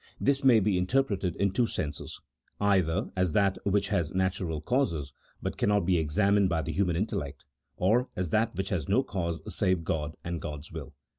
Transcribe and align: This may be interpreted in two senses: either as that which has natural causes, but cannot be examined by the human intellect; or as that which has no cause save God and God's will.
This 0.19 0.43
may 0.43 0.59
be 0.59 0.79
interpreted 0.79 1.35
in 1.35 1.51
two 1.51 1.67
senses: 1.67 2.19
either 2.59 3.11
as 3.15 3.33
that 3.33 3.59
which 3.65 3.89
has 3.89 4.11
natural 4.15 4.59
causes, 4.59 5.13
but 5.43 5.57
cannot 5.57 5.81
be 5.85 5.99
examined 5.99 6.49
by 6.49 6.63
the 6.63 6.71
human 6.71 6.95
intellect; 6.95 7.45
or 7.77 8.09
as 8.15 8.31
that 8.31 8.55
which 8.55 8.69
has 8.69 8.89
no 8.89 9.03
cause 9.03 9.43
save 9.53 9.83
God 9.83 10.15
and 10.23 10.41
God's 10.41 10.71
will. 10.71 10.95